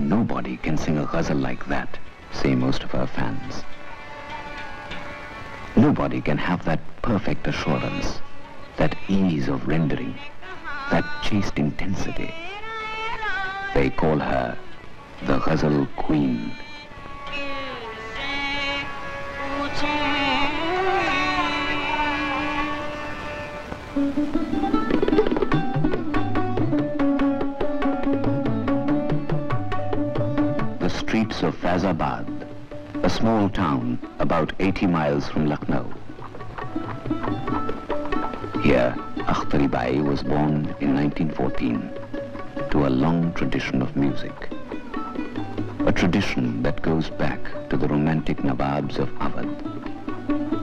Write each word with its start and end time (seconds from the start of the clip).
nobody 0.00 0.56
can 0.56 0.76
sing 0.76 0.98
a 0.98 1.06
ghazal 1.06 1.36
like 1.36 1.66
that, 1.66 1.98
say 2.32 2.54
most 2.54 2.82
of 2.82 2.90
her 2.90 3.06
fans. 3.06 3.64
Nobody 5.76 6.20
can 6.20 6.38
have 6.38 6.64
that 6.64 6.80
perfect 7.02 7.46
assurance, 7.46 8.20
that 8.76 8.96
ease 9.08 9.48
of 9.48 9.66
rendering, 9.66 10.14
that 10.90 11.04
chaste 11.22 11.58
intensity. 11.58 12.34
They 13.74 13.90
call 13.90 14.18
her 14.18 14.58
the 15.26 15.38
Ghazal 15.38 15.86
Queen. 15.96 16.52
Streets 31.10 31.42
of 31.42 31.56
Faizabad, 31.56 32.46
a 33.02 33.10
small 33.10 33.48
town 33.48 33.98
about 34.20 34.52
80 34.60 34.86
miles 34.86 35.28
from 35.28 35.48
Lucknow. 35.48 35.92
Here, 38.62 38.94
Akhtari 39.26 39.68
Bai 39.68 40.00
was 40.00 40.22
born 40.22 40.72
in 40.78 40.94
1914 40.94 41.90
to 42.70 42.86
a 42.86 42.94
long 43.04 43.32
tradition 43.32 43.82
of 43.82 43.96
music. 43.96 44.50
A 45.80 45.90
tradition 45.90 46.62
that 46.62 46.80
goes 46.80 47.10
back 47.10 47.40
to 47.70 47.76
the 47.76 47.88
romantic 47.88 48.36
Nawabs 48.44 49.00
of 49.00 49.08
Awadh. 49.18 50.59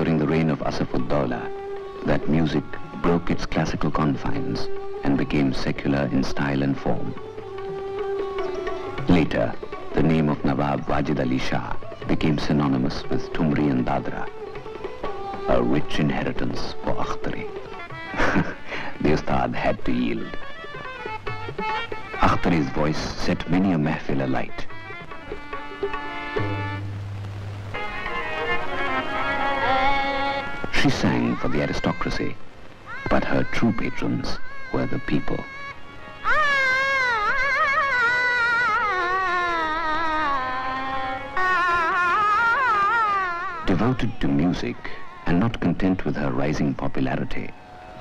During 0.00 0.16
the 0.16 0.26
reign 0.26 0.48
of 0.48 0.62
Asaf-ud-Dawla 0.62 2.06
that 2.06 2.26
music 2.26 2.64
broke 3.02 3.30
its 3.30 3.44
classical 3.44 3.90
confines 3.90 4.66
and 5.04 5.18
became 5.18 5.52
secular 5.52 6.08
in 6.10 6.24
style 6.24 6.62
and 6.62 6.74
form. 6.74 7.14
Later, 9.10 9.52
the 9.92 10.02
name 10.02 10.30
of 10.30 10.42
Nawab 10.42 10.86
Wajid 10.86 11.20
Ali 11.20 11.36
Shah 11.36 11.76
became 12.08 12.38
synonymous 12.38 13.04
with 13.10 13.30
Thumri 13.34 13.70
and 13.70 13.84
Dadra, 13.84 14.26
a 15.48 15.62
rich 15.62 15.98
inheritance 15.98 16.74
for 16.82 16.94
Akhtari. 16.94 17.46
the 19.02 19.12
Ustad 19.12 19.54
had 19.54 19.84
to 19.84 19.92
yield. 19.92 20.34
Akhtari's 22.22 22.70
voice 22.70 22.96
set 22.96 23.50
many 23.50 23.72
a 23.72 23.76
mehfil 23.76 24.24
alight. 24.24 24.66
She 30.80 30.88
sang 30.88 31.36
for 31.36 31.48
the 31.48 31.60
aristocracy, 31.60 32.34
but 33.10 33.22
her 33.22 33.44
true 33.52 33.70
patrons 33.70 34.38
were 34.72 34.86
the 34.86 34.98
people. 35.00 35.36
Devoted 43.66 44.18
to 44.20 44.28
music 44.28 44.76
and 45.26 45.38
not 45.38 45.60
content 45.60 46.06
with 46.06 46.16
her 46.16 46.30
rising 46.30 46.72
popularity, 46.72 47.50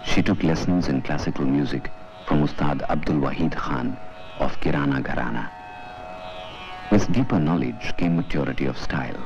she 0.06 0.22
took 0.22 0.42
lessons 0.42 0.88
in 0.88 1.02
classical 1.02 1.44
music 1.44 1.92
from 2.28 2.44
Ustad 2.44 2.84
Abdul 2.90 3.18
Wahid 3.18 3.58
Khan 3.58 3.98
of 4.40 4.58
Kirana 4.62 5.02
Gharana. 5.02 5.50
With 6.94 7.12
deeper 7.12 7.40
knowledge 7.40 7.94
came 7.98 8.16
maturity 8.16 8.68
of 8.68 8.78
style. 8.78 9.20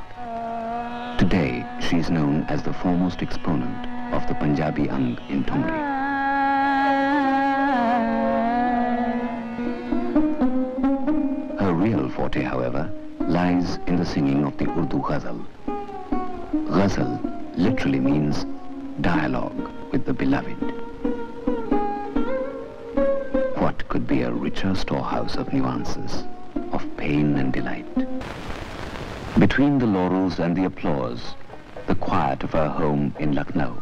Today, 1.17 1.65
she 1.79 1.97
is 1.97 2.09
known 2.09 2.43
as 2.49 2.63
the 2.63 2.73
foremost 2.73 3.21
exponent 3.21 3.85
of 4.13 4.27
the 4.27 4.33
Punjabi 4.35 4.89
Ang 4.89 5.17
in 5.29 5.43
Thumri. 5.43 5.79
Her 11.59 11.73
real 11.73 12.09
forte, 12.09 12.41
however, 12.41 12.91
lies 13.19 13.77
in 13.87 13.95
the 13.95 14.05
singing 14.05 14.43
of 14.43 14.57
the 14.57 14.69
Urdu 14.69 15.01
ghazal. 15.07 15.45
Ghazal 16.67 17.19
literally 17.55 17.99
means 17.99 18.45
dialogue 19.01 19.69
with 19.91 20.05
the 20.05 20.13
beloved. 20.13 20.57
What 23.61 23.87
could 23.87 24.07
be 24.07 24.23
a 24.23 24.31
richer 24.31 24.75
storehouse 24.75 25.35
of 25.35 25.53
nuances, 25.53 26.25
of 26.71 26.85
pain 26.97 27.37
and 27.37 27.53
delight? 27.53 28.02
Between 29.39 29.79
the 29.79 29.87
laurels 29.87 30.37
and 30.37 30.55
the 30.55 30.65
applause, 30.65 31.33
the 31.87 31.95
quiet 31.95 32.43
of 32.43 32.51
her 32.51 32.69
home 32.69 33.15
in 33.17 33.33
Lucknow. 33.33 33.75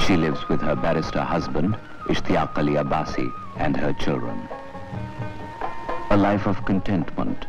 She 0.00 0.16
lives 0.16 0.48
with 0.48 0.60
her 0.60 0.74
barrister 0.74 1.22
husband, 1.22 1.76
Ishtiaq 2.06 2.58
Ali 2.58 2.74
Abbasi, 2.74 3.32
and 3.58 3.76
her 3.76 3.92
children. 3.92 4.48
A 6.10 6.16
life 6.16 6.48
of 6.48 6.64
contentment, 6.64 7.46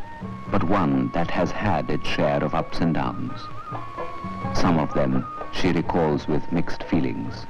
but 0.52 0.62
one 0.62 1.10
that 1.12 1.28
has 1.28 1.50
had 1.50 1.90
its 1.90 2.08
share 2.08 2.44
of 2.44 2.54
ups 2.54 2.78
and 2.78 2.94
downs. 2.94 3.48
Some 4.54 4.78
of 4.78 4.94
them 4.94 5.26
she 5.50 5.72
recalls 5.72 6.28
with 6.28 6.52
mixed 6.52 6.84
feelings. 6.84 7.46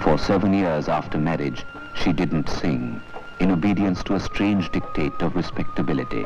For 0.00 0.16
seven 0.16 0.54
years 0.54 0.88
after 0.88 1.18
marriage, 1.18 1.66
she 1.92 2.14
didn't 2.14 2.48
sing, 2.48 3.02
in 3.40 3.50
obedience 3.50 4.02
to 4.04 4.14
a 4.14 4.20
strange 4.20 4.72
dictate 4.72 5.20
of 5.20 5.36
respectability. 5.36 6.24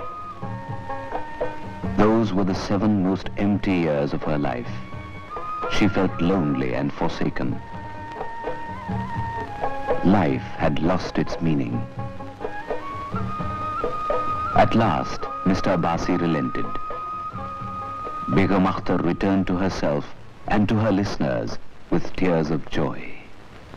Those 2.05 2.35
were 2.35 2.45
the 2.45 2.55
seven 2.55 3.03
most 3.03 3.31
empty 3.39 3.73
years 3.73 4.13
of 4.13 4.23
her 4.25 4.37
life. 4.37 4.69
She 5.73 5.89
felt 5.89 6.21
lonely 6.21 6.75
and 6.75 6.93
forsaken. 6.93 7.59
Life 10.05 10.43
had 10.59 10.83
lost 10.83 11.17
its 11.17 11.41
meaning. 11.41 11.81
At 14.55 14.75
last, 14.75 15.23
Mr. 15.47 15.79
Abbasi 15.79 16.21
relented. 16.21 16.67
Begum 18.35 18.67
Akhtar 18.67 19.03
returned 19.03 19.47
to 19.47 19.57
herself 19.57 20.05
and 20.49 20.69
to 20.69 20.75
her 20.75 20.93
listeners 20.93 21.59
with 21.89 22.15
tears 22.17 22.51
of 22.51 22.69
joy. 22.69 23.14